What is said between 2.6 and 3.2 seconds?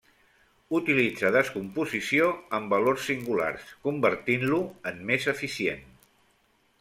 valors